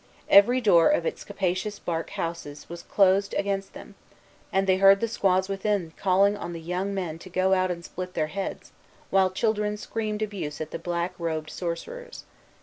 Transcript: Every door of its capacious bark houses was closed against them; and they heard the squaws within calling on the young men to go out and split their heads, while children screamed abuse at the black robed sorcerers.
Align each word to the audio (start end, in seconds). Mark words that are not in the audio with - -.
Every 0.31 0.61
door 0.61 0.89
of 0.89 1.05
its 1.05 1.23
capacious 1.23 1.77
bark 1.77 2.09
houses 2.09 2.67
was 2.67 2.81
closed 2.81 3.35
against 3.35 3.73
them; 3.75 3.93
and 4.51 4.65
they 4.65 4.77
heard 4.77 4.99
the 4.99 5.07
squaws 5.07 5.47
within 5.47 5.93
calling 5.95 6.35
on 6.35 6.53
the 6.53 6.59
young 6.59 6.91
men 6.91 7.19
to 7.19 7.29
go 7.29 7.53
out 7.53 7.69
and 7.69 7.85
split 7.85 8.15
their 8.15 8.25
heads, 8.25 8.71
while 9.11 9.29
children 9.29 9.77
screamed 9.77 10.23
abuse 10.23 10.59
at 10.59 10.71
the 10.71 10.79
black 10.79 11.13
robed 11.19 11.51
sorcerers. 11.51 12.23